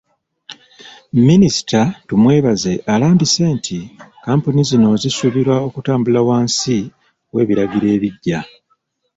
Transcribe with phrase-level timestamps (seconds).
[1.27, 3.79] Minisita Tumwebaze alambise nti
[4.17, 6.77] kkampuni zino zisuubirwa okutambulira wansi
[7.33, 8.39] w'ebiragiro ebiggya.